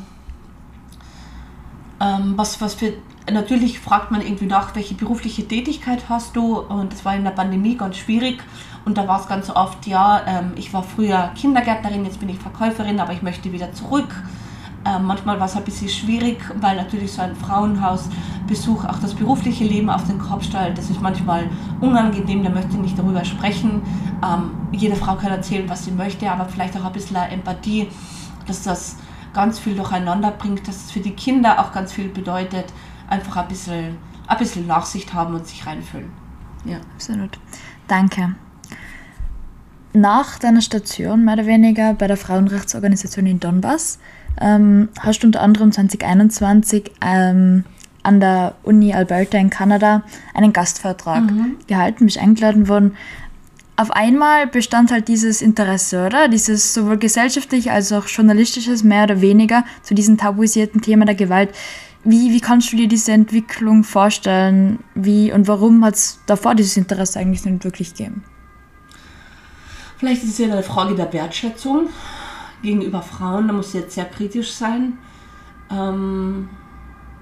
[2.00, 2.94] ähm, was, was für
[3.30, 6.58] natürlich fragt man irgendwie nach, welche berufliche Tätigkeit hast du?
[6.58, 8.42] Und das war in der Pandemie ganz schwierig.
[8.84, 12.38] Und da war es ganz oft, ja, ähm, ich war früher Kindergärtnerin, jetzt bin ich
[12.38, 14.14] Verkäuferin, aber ich möchte wieder zurück.
[14.88, 19.64] Ähm, manchmal war es ein bisschen schwierig, weil natürlich so ein Frauenhausbesuch auch das berufliche
[19.64, 20.79] Leben auf den Kopf stellt.
[20.79, 23.83] Das ist manchmal unangenehm, da möchte ich nicht darüber sprechen.
[24.24, 27.88] Ähm, jede Frau kann erzählen, was sie möchte, aber vielleicht auch ein bisschen Empathie,
[28.46, 28.96] dass das
[29.35, 32.72] ganz viel durcheinander bringt, dass es für die Kinder auch ganz viel bedeutet,
[33.11, 36.11] einfach ein bisschen, ein bisschen Nachsicht haben und sich reinfühlen.
[36.64, 36.79] Ja.
[36.94, 37.38] Absolut.
[37.88, 38.37] Danke.
[39.92, 43.98] Nach deiner Station, mehr oder weniger, bei der Frauenrechtsorganisation in Donbass,
[44.40, 47.64] ähm, hast du unter anderem 2021 ähm,
[48.03, 50.03] an der Uni Alberta in Kanada
[50.35, 51.57] einen Gastvortrag mhm.
[51.66, 52.96] gehalten, bist eingeladen worden.
[53.77, 56.29] Auf einmal bestand halt dieses Interesse, oder?
[56.29, 61.51] Dieses sowohl gesellschaftlich als auch journalistisches, mehr oder weniger, zu diesem tabuisierten Thema der Gewalt.
[62.03, 64.81] Wie, wie kannst du dir diese Entwicklung vorstellen?
[64.94, 68.24] Wie und warum hat es davor dieses Interesse eigentlich nicht wirklich gegeben?
[69.98, 71.88] Vielleicht ist es ja eine Frage der Wertschätzung
[72.62, 73.49] gegenüber Frauen.
[73.49, 74.99] Da muss jetzt sehr kritisch sein.
[75.71, 76.49] Ähm,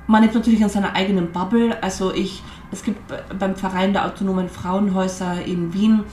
[0.07, 1.83] man nimmt natürlich an seiner eigenen Bubble.
[1.83, 3.01] Also ich, es gibt
[3.39, 6.05] beim Verein der autonomen Frauenhäuser in Wien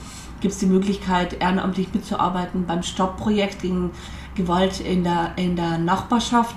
[0.44, 3.92] gibt es die Möglichkeit, ehrenamtlich mitzuarbeiten beim Stopp-Projekt gegen
[4.34, 6.56] Gewalt in der, in der Nachbarschaft.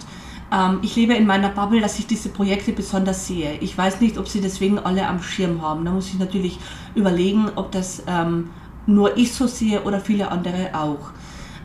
[0.52, 3.58] Ähm, ich lebe in meiner Bubble, dass ich diese Projekte besonders sehe.
[3.62, 5.86] Ich weiß nicht, ob sie deswegen alle am Schirm haben.
[5.86, 6.60] Da muss ich natürlich
[6.96, 8.50] überlegen, ob das ähm,
[8.88, 11.12] nur ich so sehe oder viele andere auch.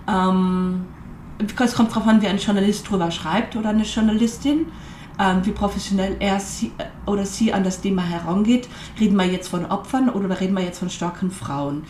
[0.08, 0.84] Ähm,
[1.58, 4.66] es kommt darauf an, wie ein Journalist drüber schreibt oder eine Journalistin,
[5.18, 8.68] ähm, wie professionell er sie, äh, oder sie an das Thema herangeht.
[8.98, 11.84] Reden wir jetzt von Opfern oder reden wir jetzt von starken Frauen?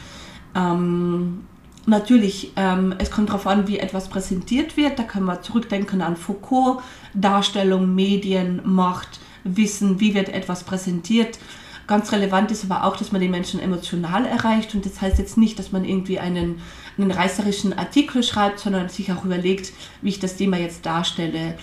[0.54, 1.42] Ähm,
[1.84, 4.98] Natürlich, ähm, es kommt darauf an, wie etwas präsentiert wird.
[5.00, 6.80] Da können wir zurückdenken an Foucault,
[7.12, 11.40] Darstellung, Medien, Macht, Wissen, wie wird etwas präsentiert.
[11.88, 14.76] Ganz relevant ist aber auch, dass man den Menschen emotional erreicht.
[14.76, 16.60] Und das heißt jetzt nicht, dass man irgendwie einen,
[16.98, 21.56] einen reißerischen Artikel schreibt, sondern sich auch überlegt, wie ich das Thema jetzt darstelle.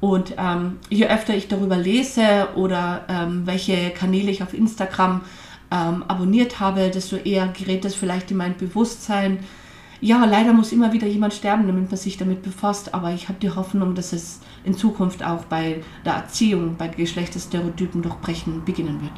[0.00, 5.22] Und ähm, je öfter ich darüber lese oder ähm, welche Kanäle ich auf Instagram
[5.70, 9.38] ähm, abonniert habe, desto eher gerät das vielleicht in mein Bewusstsein
[10.00, 13.38] ja, leider muss immer wieder jemand sterben, damit man sich damit befasst, aber ich habe
[13.40, 19.12] die Hoffnung, dass es in Zukunft auch bei der Erziehung, bei Geschlechterstereotypen durchbrechen beginnen wird.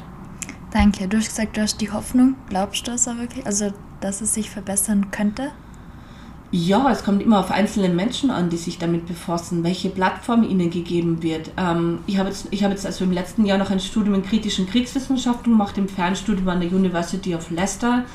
[0.70, 1.09] Danke.
[1.09, 2.37] Du hast gesagt, du hast die Hoffnung.
[2.48, 3.44] Glaubst du das auch wirklich?
[3.46, 5.50] Also, dass es sich verbessern könnte?
[6.50, 10.70] Ja, es kommt immer auf einzelne Menschen an, die sich damit befassen, welche Plattform ihnen
[10.70, 11.50] gegeben wird.
[11.58, 14.66] Ähm, ich habe jetzt, hab jetzt also im letzten Jahr noch ein Studium in kritischen
[14.66, 18.06] Kriegswissenschaften gemacht, im Fernstudium an der University of Leicester.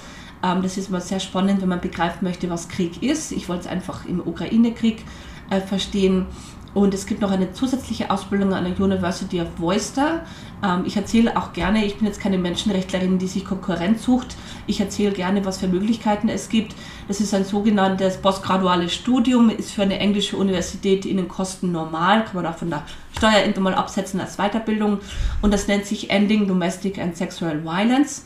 [0.44, 3.32] Ähm, das ist mal sehr spannend, wenn man begreifen möchte, was Krieg ist.
[3.32, 5.06] Ich wollte es einfach im Ukraine-Krieg
[5.52, 6.26] äh, verstehen.
[6.74, 10.22] Und es gibt noch eine zusätzliche Ausbildung an der University of Worcester.
[10.64, 14.36] Ähm, ich erzähle auch gerne, ich bin jetzt keine Menschenrechtlerin, die sich Konkurrenz sucht.
[14.66, 16.74] Ich erzähle gerne, was für Möglichkeiten es gibt.
[17.08, 22.26] Das ist ein sogenanntes postgraduales Studium, ist für eine englische Universität in den Kosten normal,
[22.26, 22.84] kann man auch von der
[23.16, 25.00] Steuer mal absetzen als Weiterbildung.
[25.42, 28.24] Und das nennt sich Ending Domestic and Sexual Violence.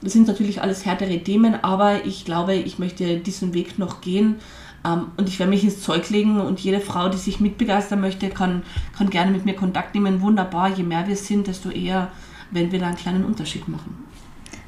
[0.00, 4.36] Das sind natürlich alles härtere Themen, aber ich glaube, ich möchte diesen Weg noch gehen.
[4.84, 8.28] Ähm, und ich werde mich ins Zeug legen und jede Frau, die sich mitbegeistern möchte,
[8.28, 8.62] kann,
[8.96, 10.20] kann gerne mit mir Kontakt nehmen.
[10.20, 12.10] Wunderbar, je mehr wir sind, desto eher
[12.50, 14.04] werden wir da einen kleinen Unterschied machen.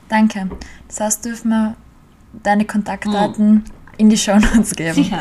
[0.08, 0.50] Danke.
[0.88, 1.76] Das heißt, dürfen wir
[2.42, 3.64] deine Kontaktdaten mhm.
[3.96, 4.94] in die Show Notes geben.
[4.94, 5.20] Sicher.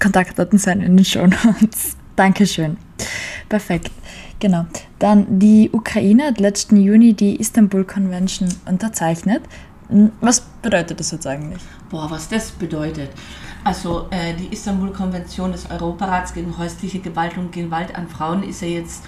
[0.00, 1.96] Kontaktdaten sein in den Show Notes.
[2.16, 2.76] Dankeschön.
[3.48, 3.90] Perfekt.
[4.38, 4.64] Genau.
[4.98, 9.42] Dann die Ukraine hat letzten Juni die Istanbul Convention unterzeichnet.
[10.20, 11.60] Was bedeutet das jetzt eigentlich?
[11.90, 13.10] Boah, was das bedeutet.
[13.62, 18.68] Also äh, die Istanbul-Konvention des Europarats gegen häusliche Gewalt und Gewalt an Frauen ist ja
[18.68, 19.04] jetzt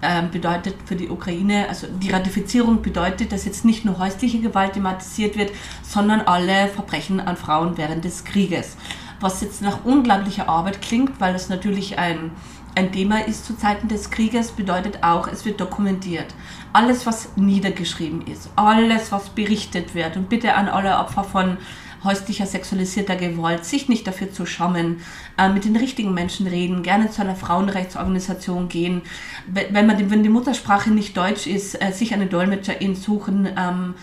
[0.00, 4.72] äh, bedeutet für die Ukraine, also die Ratifizierung bedeutet, dass jetzt nicht nur häusliche Gewalt
[4.72, 8.76] thematisiert wird, sondern alle Verbrechen an Frauen während des Krieges.
[9.20, 12.30] Was jetzt nach unglaublicher Arbeit klingt, weil das natürlich ein
[12.76, 16.26] ein Thema ist zu Zeiten des Krieges, bedeutet auch, es wird dokumentiert.
[16.72, 21.56] Alles, was niedergeschrieben ist, alles, was berichtet wird und bitte an alle Opfer von
[22.04, 25.00] häuslicher sexualisierter Gewalt, sich nicht dafür zu schämen,
[25.38, 29.02] äh, mit den richtigen Menschen reden, gerne zu einer Frauenrechtsorganisation gehen,
[29.46, 33.94] wenn, man, wenn die Muttersprache nicht Deutsch ist, äh, sich eine Dolmetscherin suchen, ähm,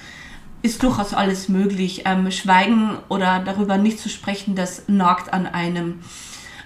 [0.62, 2.04] ist durchaus alles möglich.
[2.06, 6.00] Ähm, Schweigen oder darüber nicht zu sprechen, das nagt an einem.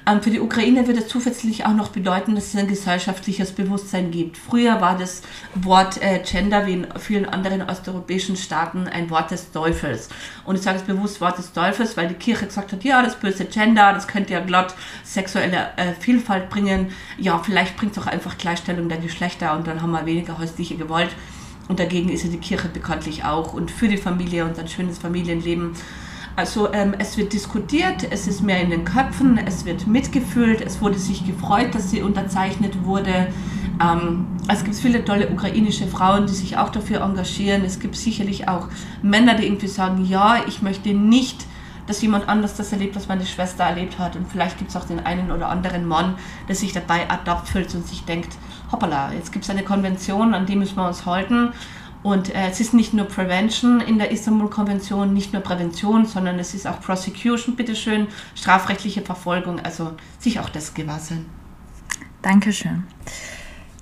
[0.07, 4.09] Ähm, für die Ukraine wird es zusätzlich auch noch bedeuten, dass es ein gesellschaftliches Bewusstsein
[4.11, 4.37] gibt.
[4.37, 5.21] Früher war das
[5.55, 10.09] Wort äh, Gender wie in vielen anderen osteuropäischen Staaten ein Wort des Teufels.
[10.45, 13.15] Und ich sage es bewusst Wort des Teufels, weil die Kirche gesagt hat, ja, das
[13.15, 16.87] böse Gender, das könnte ja glatt sexuelle äh, Vielfalt bringen.
[17.17, 20.75] Ja, vielleicht bringt es auch einfach Gleichstellung der Geschlechter und dann haben wir weniger häusliche
[20.75, 21.09] Gewalt.
[21.67, 24.97] Und dagegen ist ja die Kirche bekanntlich auch und für die Familie und ein schönes
[24.97, 25.73] Familienleben.
[26.35, 30.81] Also ähm, es wird diskutiert, es ist mehr in den Köpfen, es wird mitgefühlt, es
[30.81, 33.27] wurde sich gefreut, dass sie unterzeichnet wurde.
[33.81, 37.63] Ähm, es gibt viele tolle ukrainische Frauen, die sich auch dafür engagieren.
[37.65, 38.67] Es gibt sicherlich auch
[39.01, 41.45] Männer, die irgendwie sagen, ja, ich möchte nicht,
[41.87, 44.15] dass jemand anders das erlebt, was meine Schwester erlebt hat.
[44.15, 46.15] Und vielleicht gibt es auch den einen oder anderen Mann,
[46.47, 48.37] der sich dabei adapt fühlt und sich denkt,
[48.71, 51.49] hoppala, jetzt gibt es eine Konvention, an die müssen wir uns halten.
[52.03, 56.53] Und äh, es ist nicht nur Prevention in der Istanbul-Konvention, nicht nur Prävention, sondern es
[56.53, 61.25] ist auch Prosecution, bitteschön, strafrechtliche Verfolgung, also sich auch das gewahr sein.
[62.21, 62.83] Dankeschön.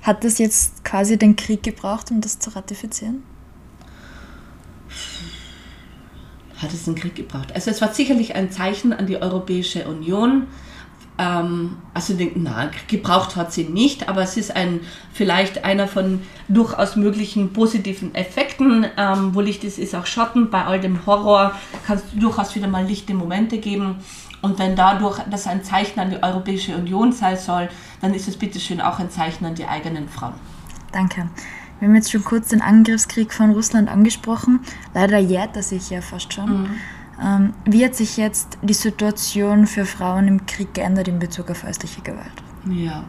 [0.02, 3.24] Hat das jetzt quasi den Krieg gebraucht, um das zu ratifizieren?
[6.58, 7.54] Hat es den Krieg gebraucht?
[7.54, 10.48] Also es war sicherlich ein Zeichen an die Europäische Union,
[11.20, 14.80] ähm, also na, gebraucht hat sie nicht, aber es ist ein
[15.12, 18.86] vielleicht einer von durchaus möglichen positiven Effekten.
[18.96, 20.50] Ähm, wo Licht ist, ist auch Schatten.
[20.50, 21.54] Bei all dem Horror
[21.86, 23.98] kann es durchaus wieder mal lichte Momente geben.
[24.42, 27.68] Und wenn dadurch das ein Zeichen an die Europäische Union sein soll,
[28.00, 30.36] dann ist es bitteschön auch ein Zeichen an die eigenen Frauen.
[30.94, 31.30] Danke.
[31.80, 34.62] Wir haben jetzt schon kurz den Angriffskrieg von Russland angesprochen.
[34.94, 36.62] Leider jährt er sich ja fast schon.
[36.62, 36.70] Mhm.
[37.24, 41.64] Ähm, wie hat sich jetzt die Situation für Frauen im Krieg geändert in Bezug auf
[41.64, 42.32] häusliche Gewalt?
[42.70, 43.04] Ja,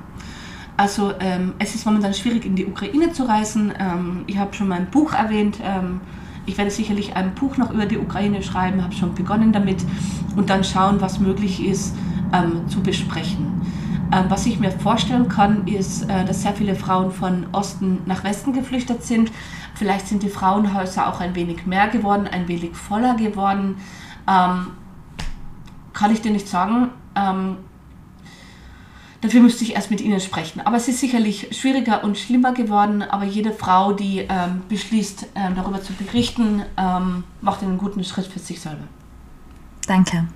[0.77, 3.73] also ähm, es ist momentan schwierig, in die Ukraine zu reisen.
[3.79, 5.59] Ähm, ich habe schon mein Buch erwähnt.
[5.63, 6.01] Ähm,
[6.47, 9.85] ich werde sicherlich ein Buch noch über die Ukraine schreiben, habe schon begonnen damit
[10.37, 11.95] und dann schauen, was möglich ist
[12.33, 13.61] ähm, zu besprechen.
[14.13, 18.25] Ähm, was ich mir vorstellen kann, ist, äh, dass sehr viele Frauen von Osten nach
[18.25, 19.31] Westen geflüchtet sind.
[19.75, 23.77] Vielleicht sind die Frauenhäuser auch ein wenig mehr geworden, ein wenig voller geworden.
[24.29, 24.73] Ähm,
[25.93, 26.91] kann ich dir nicht sagen.
[27.15, 27.59] Ähm,
[29.21, 30.61] dafür müsste ich erst mit ihnen sprechen.
[30.61, 33.03] Aber es ist sicherlich schwieriger und schlimmer geworden.
[33.03, 38.27] Aber jede Frau, die ähm, beschließt, ähm, darüber zu berichten, ähm, macht einen guten Schritt
[38.27, 38.85] für sich selber.
[39.87, 40.27] Danke.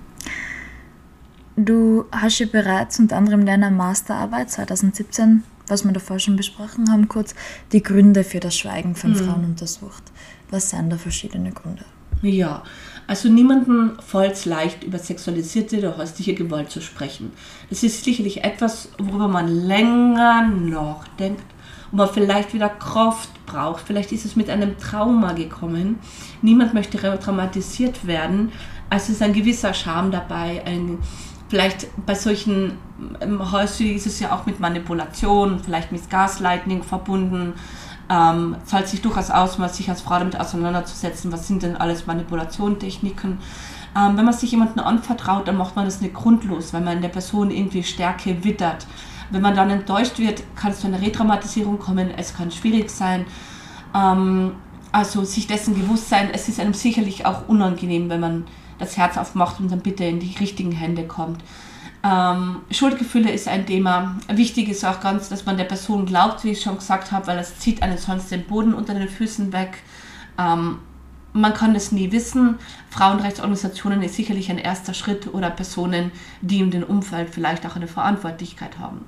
[1.57, 6.91] Du hast ja bereits unter anderem in deiner Masterarbeit 2017, was wir davor schon besprochen
[6.91, 7.33] haben, kurz
[7.71, 9.15] die Gründe für das Schweigen von mhm.
[9.15, 10.03] Frauen untersucht.
[10.51, 11.85] Was sind da verschiedene Gründe?
[12.21, 12.63] Ja,
[13.07, 17.31] also niemandem fällt leicht, über sexualisierte oder häusliche Gewalt zu sprechen.
[17.69, 21.45] Das ist sicherlich etwas, worüber man länger nachdenkt
[21.91, 23.85] und man vielleicht wieder Kraft braucht.
[23.85, 25.99] Vielleicht ist es mit einem Trauma gekommen.
[26.41, 28.51] Niemand möchte traumatisiert werden.
[28.89, 30.99] Also es ist ein gewisser Charme dabei, ein
[31.55, 32.77] vielleicht bei solchen
[33.21, 37.53] ähm, häuslich ist es ja auch mit Manipulation, vielleicht mit Gaslightning verbunden
[38.09, 42.05] ähm, zahlt sich durchaus aus, mal sich als Frau damit auseinanderzusetzen, was sind denn alles
[42.05, 43.39] Manipulationstechniken.
[43.97, 47.01] Ähm, wenn man sich jemandem anvertraut, dann macht man das nicht grundlos, weil man in
[47.01, 48.85] der Person irgendwie Stärke wittert.
[49.31, 53.25] Wenn man dann enttäuscht wird, kann es zu einer Retraumatisierung kommen, es kann schwierig sein.
[53.95, 54.51] Ähm,
[54.91, 58.43] also sich dessen gewusst sein, es ist einem sicherlich auch unangenehm, wenn man
[58.79, 61.41] das Herz aufmacht und dann bitte in die richtigen Hände kommt.
[62.03, 64.17] Ähm, Schuldgefühle ist ein Thema.
[64.27, 67.39] Wichtig ist auch ganz, dass man der Person glaubt, wie ich schon gesagt habe, weil
[67.39, 69.79] es zieht einen sonst den Boden unter den Füßen weg.
[70.37, 70.79] Ähm,
[71.33, 72.59] man kann es nie wissen.
[72.91, 76.11] Frauenrechtsorganisationen ist sicherlich ein erster Schritt oder Personen,
[76.41, 79.03] die in dem Umfeld vielleicht auch eine Verantwortlichkeit haben.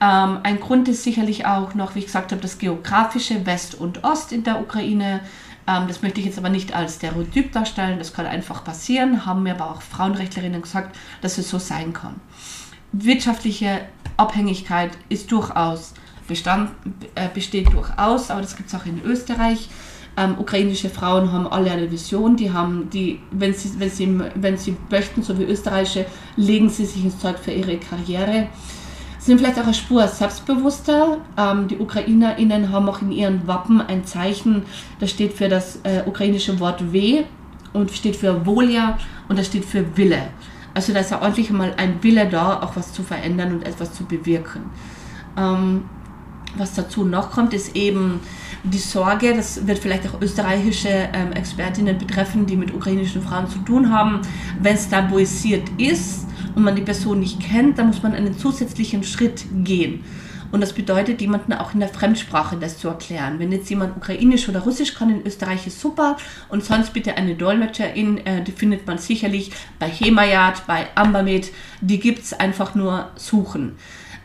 [0.00, 4.04] Ähm, ein Grund ist sicherlich auch noch, wie ich gesagt habe, das geografische West und
[4.04, 5.20] Ost in der Ukraine.
[5.68, 9.42] Ähm, das möchte ich jetzt aber nicht als Stereotyp darstellen, das kann einfach passieren, haben
[9.42, 12.14] mir aber auch Frauenrechtlerinnen gesagt, dass es so sein kann.
[12.92, 13.82] Wirtschaftliche
[14.16, 15.92] Abhängigkeit ist durchaus
[16.26, 16.70] bestand,
[17.14, 19.68] äh, besteht durchaus, aber das gibt es auch in Österreich.
[20.16, 24.56] Ähm, ukrainische Frauen haben alle eine Vision, die haben die, wenn sie, wenn sie, wenn
[24.56, 28.48] sie möchten, so wie österreichische, legen sie sich ins Zeug für ihre Karriere
[29.28, 31.18] sind vielleicht auch eine Spur selbstbewusster.
[31.36, 34.62] Ähm, die UkrainerInnen haben auch in ihren Wappen ein Zeichen,
[35.00, 37.24] das steht für das äh, ukrainische Wort W
[37.74, 40.22] und steht für Volja und das steht für Wille.
[40.72, 43.92] Also da ist ja ordentlich mal ein Wille da, auch was zu verändern und etwas
[43.92, 44.62] zu bewirken.
[45.36, 45.82] Ähm,
[46.56, 48.20] was dazu noch kommt, ist eben
[48.64, 53.58] die Sorge, das wird vielleicht auch österreichische ähm, Expertinnen betreffen, die mit ukrainischen Frauen zu
[53.58, 54.22] tun haben,
[54.62, 56.27] wenn es tabuisiert ist,
[56.58, 60.04] und man die Person nicht kennt, dann muss man einen zusätzlichen Schritt gehen.
[60.50, 63.38] Und das bedeutet, jemanden auch in der Fremdsprache das zu erklären.
[63.38, 66.16] Wenn jetzt jemand Ukrainisch oder Russisch kann in Österreich, ist super.
[66.48, 71.52] Und sonst bitte eine Dolmetscherin, äh, die findet man sicherlich bei Hemayat, bei Ambermed.
[71.80, 73.76] Die gibt es einfach nur suchen.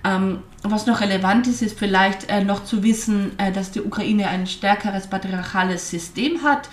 [0.03, 4.29] Ähm, was noch relevant ist, ist vielleicht äh, noch zu wissen, äh, dass die Ukraine
[4.29, 6.69] ein stärkeres patriarchales System hat.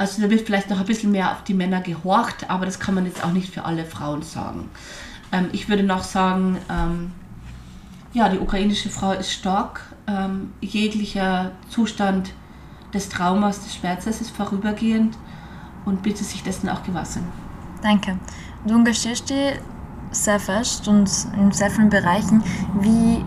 [0.00, 2.94] Also da wird vielleicht noch ein bisschen mehr auf die Männer gehorcht, aber das kann
[2.94, 4.70] man jetzt auch nicht für alle Frauen sagen.
[5.30, 7.12] Ähm, ich würde noch sagen, ähm,
[8.14, 9.82] ja, die ukrainische Frau ist stark.
[10.06, 12.32] Ähm, jeglicher Zustand
[12.94, 15.18] des Traumas, des Schmerzes ist vorübergehend
[15.84, 17.22] und bitte sich dessen auch gewassen.
[17.82, 18.18] Danke.
[18.66, 19.60] Du engagierst dich
[20.12, 22.42] sehr fest und in sehr vielen Bereichen.
[22.80, 23.22] Wie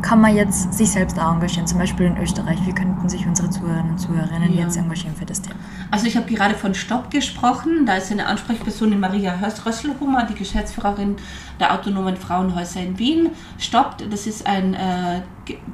[0.00, 2.58] kann man jetzt sich selbst auch engagieren, zum Beispiel in Österreich?
[2.66, 4.62] Wie könnten sich unsere Zuhörerinnen und Zuhörerinnen ja.
[4.62, 5.56] jetzt engagieren für das Thema?
[5.90, 7.86] Also ich habe gerade von Stopp gesprochen.
[7.86, 11.16] Da ist eine Ansprechperson die Maria Hörst-Rösselhummer, die Geschäftsführerin
[11.60, 13.30] der Autonomen Frauenhäuser in Wien.
[13.58, 15.20] Stopp, das ist ein äh,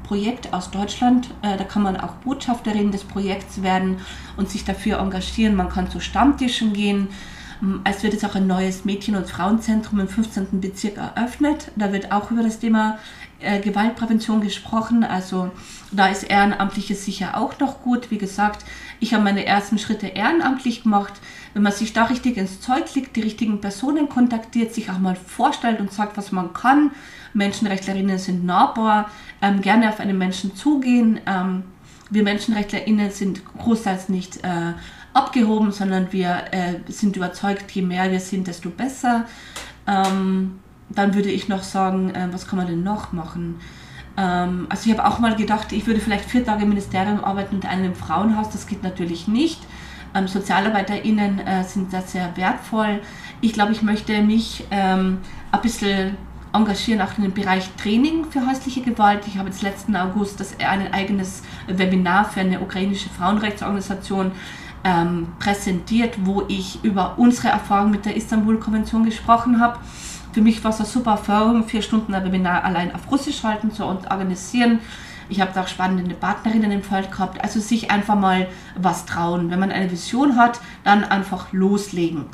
[0.02, 1.28] Projekt aus Deutschland.
[1.42, 3.98] Äh, da kann man auch Botschafterin des Projekts werden
[4.36, 5.54] und sich dafür engagieren.
[5.54, 7.08] Man kann zu Stammtischen gehen.
[7.84, 10.60] Es wird jetzt auch ein neues Mädchen- und Frauenzentrum im 15.
[10.60, 11.70] Bezirk eröffnet.
[11.76, 12.98] Da wird auch über das Thema
[13.40, 15.04] äh, Gewaltprävention gesprochen.
[15.04, 15.50] Also
[15.92, 18.10] da ist Ehrenamtliches sicher auch noch gut.
[18.10, 18.64] Wie gesagt,
[19.00, 21.14] ich habe meine ersten Schritte ehrenamtlich gemacht.
[21.54, 25.16] Wenn man sich da richtig ins Zeug legt, die richtigen Personen kontaktiert, sich auch mal
[25.16, 26.92] vorstellt und sagt, was man kann.
[27.32, 29.10] Menschenrechtlerinnen sind nahbar,
[29.42, 31.20] ähm, gerne auf einen Menschen zugehen.
[31.26, 31.64] Ähm,
[32.10, 34.74] wir Menschenrechtlerinnen sind großteils nicht äh,
[35.12, 39.26] abgehoben, sondern wir äh, sind überzeugt, je mehr wir sind, desto besser.
[39.86, 43.60] Ähm, dann würde ich noch sagen, äh, was kann man denn noch machen?
[44.16, 47.56] Ähm, also ich habe auch mal gedacht, ich würde vielleicht vier Tage im Ministerium arbeiten
[47.56, 48.50] und einen im Frauenhaus.
[48.50, 49.60] Das geht natürlich nicht.
[50.14, 53.00] Ähm, SozialarbeiterInnen äh, sind da sehr wertvoll.
[53.40, 55.18] Ich glaube, ich möchte mich ähm,
[55.52, 56.16] ein bisschen
[56.52, 59.26] engagieren auch in dem Bereich Training für häusliche Gewalt.
[59.26, 64.32] Ich habe jetzt letzten August das, ein eigenes Webinar für eine ukrainische Frauenrechtsorganisation
[64.82, 69.78] ähm, präsentiert, wo ich über unsere Erfahrung mit der Istanbul-Konvention gesprochen habe.
[70.32, 73.72] Für mich war es eine super Erfahrung, vier Stunden ein Webinar allein auf Russisch halten
[73.72, 74.78] zu organisieren.
[75.28, 77.42] Ich habe da auch spannende Partnerinnen im Feld gehabt.
[77.42, 79.50] Also sich einfach mal was trauen.
[79.50, 82.26] Wenn man eine Vision hat, dann einfach loslegen.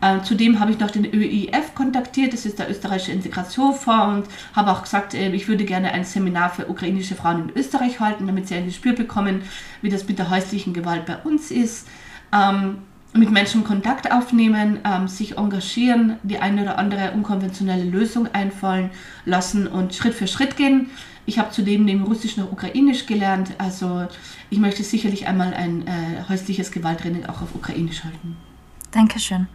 [0.00, 4.70] Äh, zudem habe ich noch den ÖIF kontaktiert, das ist der österreichische Integrationsfonds, und habe
[4.70, 8.48] auch gesagt, äh, ich würde gerne ein Seminar für ukrainische Frauen in Österreich halten, damit
[8.48, 9.42] sie ein Gespür bekommen,
[9.82, 11.86] wie das mit der häuslichen Gewalt bei uns ist.
[12.32, 12.78] Ähm,
[13.12, 18.90] mit Menschen Kontakt aufnehmen, ähm, sich engagieren, die eine oder andere unkonventionelle Lösung einfallen
[19.24, 20.90] lassen und Schritt für Schritt gehen.
[21.26, 24.06] Ich habe zudem neben Russisch noch Ukrainisch gelernt, also
[24.48, 28.36] ich möchte sicherlich einmal ein äh, häusliches Gewalttraining auch auf Ukrainisch halten.
[28.90, 29.46] Dankeschön.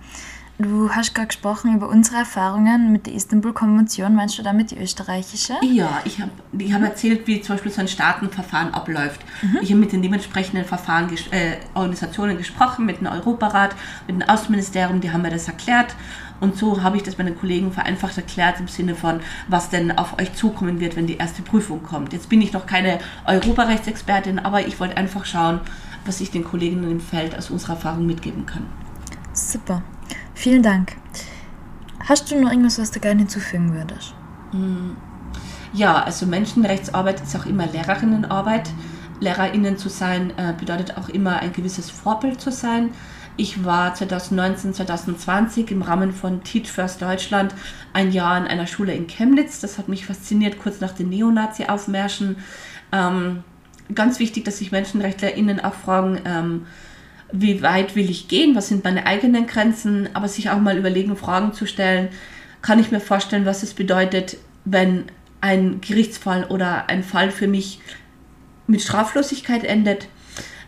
[0.58, 4.16] Du hast gerade gesprochen über unsere Erfahrungen mit der Istanbul-Konvention.
[4.16, 5.54] Meinst du damit die österreichische?
[5.62, 9.20] Ja, ich habe ich hab erzählt, wie zum Beispiel so ein Staatenverfahren abläuft.
[9.42, 9.58] Mhm.
[9.62, 13.76] Ich habe mit den dementsprechenden Verfahren, äh, Organisationen gesprochen, mit dem Europarat,
[14.08, 15.94] mit dem Außenministerium, die haben mir das erklärt.
[16.40, 20.18] Und so habe ich das meinen Kollegen vereinfacht erklärt im Sinne von, was denn auf
[20.20, 22.14] euch zukommen wird, wenn die erste Prüfung kommt.
[22.14, 25.60] Jetzt bin ich noch keine Europarechtsexpertin, aber ich wollte einfach schauen,
[26.06, 28.66] was ich den Kolleginnen im Feld aus unserer Erfahrung mitgeben kann.
[29.34, 29.84] Super.
[30.36, 30.96] Vielen Dank.
[32.08, 34.14] Hast du noch irgendwas, was du gerne hinzufügen würdest?
[34.52, 34.96] Hm.
[35.74, 38.70] Ja, also Menschenrechtsarbeit ist auch immer Lehrerinnenarbeit.
[39.20, 42.92] Lehrerinnen zu sein äh, bedeutet auch immer ein gewisses Vorbild zu sein.
[43.38, 47.54] Ich war 2019, 2020 im Rahmen von Teach First Deutschland
[47.92, 49.60] ein Jahr in einer Schule in Chemnitz.
[49.60, 52.38] Das hat mich fasziniert, kurz nach den Neonazi-Aufmärschen.
[52.92, 53.44] Ähm,
[53.94, 56.66] ganz wichtig, dass sich MenschenrechtlerInnen auch fragen, ähm,
[57.32, 61.16] wie weit will ich gehen, was sind meine eigenen Grenzen, aber sich auch mal überlegen,
[61.18, 62.10] Fragen zu stellen,
[62.62, 65.06] kann ich mir vorstellen, was es bedeutet, wenn
[65.42, 67.80] ein Gerichtsfall oder ein Fall für mich
[68.68, 70.08] mit Straflosigkeit endet.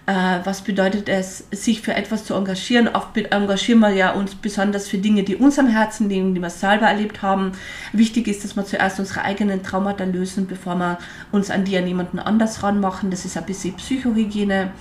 [0.05, 2.87] Äh, was bedeutet es, sich für etwas zu engagieren?
[2.87, 6.49] Oft engagieren wir ja uns besonders für Dinge, die uns am Herzen liegen, die wir
[6.49, 7.53] selber erlebt haben.
[7.91, 10.99] Wichtig ist, dass wir zuerst unsere eigenen Traumata lösen, bevor wir
[11.31, 13.11] uns an die an jemanden anders ranmachen.
[13.11, 14.71] Das ist ein bisschen Psychohygiene.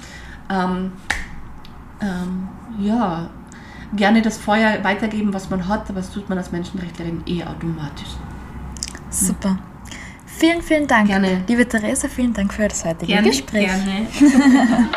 [0.51, 0.93] Ähm,
[2.01, 3.31] ähm, ja,
[3.95, 8.17] gerne das Feuer weitergeben, was man hat, aber das tut man als Menschenrechtlerin eh automatisch.
[9.11, 9.59] Super.
[10.27, 11.09] Vielen, vielen Dank.
[11.09, 11.43] Gerne.
[11.47, 13.67] Liebe Theresa, vielen Dank für das heutige gerne, Gespräch.
[13.67, 14.89] Gerne.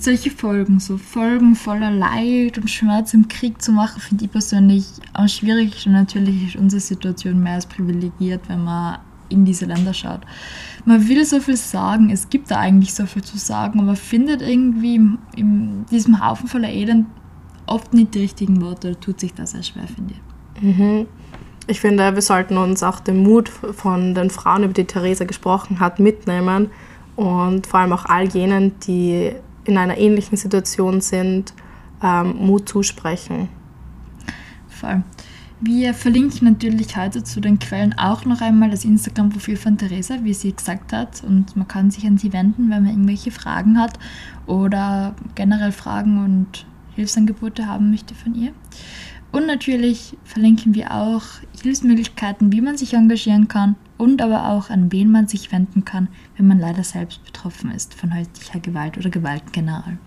[0.07, 4.87] solche Folgen, so Folgen voller Leid und Schmerz im Krieg zu machen, finde ich persönlich
[5.15, 5.85] auch schwierig.
[5.87, 10.21] Und natürlich ist unsere Situation mehr als privilegiert, wenn wir in diese Länder schaut.
[10.85, 14.43] Man will so viel sagen, es gibt da eigentlich so viel zu sagen, aber findet
[14.43, 15.01] irgendwie
[15.35, 17.07] in diesem Haufen voller Elend
[17.67, 20.63] oft nicht die richtigen Worte tut sich das sehr schwer, finde ich.
[20.63, 21.07] Mhm.
[21.67, 25.81] Ich finde, wir sollten uns auch den Mut von den Frauen, über die Theresa gesprochen
[25.81, 26.71] hat, mitnehmen
[27.17, 29.33] und vor allem auch all jenen, die
[29.69, 31.53] in einer ähnlichen Situation sind,
[32.03, 33.49] ähm, Mut zusprechen.
[34.69, 35.03] Voll.
[35.59, 40.35] Wir verlinken natürlich heute zu den Quellen auch noch einmal das Instagram-Profil von Theresa, wie
[40.35, 41.25] sie gesagt hat.
[41.25, 43.99] Und man kann sich an sie wenden, wenn man irgendwelche Fragen hat
[44.47, 48.53] oder generell Fragen und Hilfsangebote haben möchte von ihr.
[49.37, 51.21] Und natürlich verlinken wir auch
[51.63, 56.09] Hilfsmöglichkeiten, wie man sich engagieren kann und aber auch an wen man sich wenden kann,
[56.39, 59.99] wenn man leider selbst betroffen ist von häuslicher Gewalt oder Gewalt generell.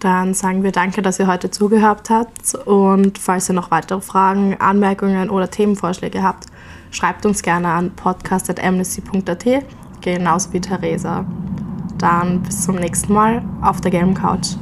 [0.00, 4.56] Dann sagen wir danke, dass ihr heute zugehört habt und falls ihr noch weitere Fragen,
[4.58, 6.46] Anmerkungen oder Themenvorschläge habt,
[6.90, 9.46] schreibt uns gerne an podcast.amnesty.at,
[10.00, 11.24] genauso wie Theresa.
[11.96, 14.56] Dann bis zum nächsten Mal auf der gelben Couch.